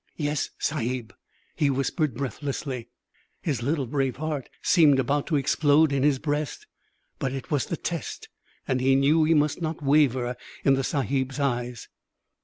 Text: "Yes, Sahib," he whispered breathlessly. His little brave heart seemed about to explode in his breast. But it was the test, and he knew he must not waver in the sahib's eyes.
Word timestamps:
"Yes, 0.17 0.49
Sahib," 0.57 1.13
he 1.55 1.69
whispered 1.69 2.15
breathlessly. 2.15 2.89
His 3.43 3.61
little 3.61 3.85
brave 3.85 4.15
heart 4.15 4.49
seemed 4.63 4.97
about 4.97 5.27
to 5.27 5.35
explode 5.35 5.91
in 5.93 6.01
his 6.01 6.17
breast. 6.17 6.65
But 7.19 7.33
it 7.33 7.51
was 7.51 7.67
the 7.67 7.77
test, 7.77 8.27
and 8.67 8.81
he 8.81 8.95
knew 8.95 9.25
he 9.25 9.35
must 9.35 9.61
not 9.61 9.83
waver 9.83 10.35
in 10.65 10.73
the 10.73 10.83
sahib's 10.83 11.39
eyes. 11.39 11.87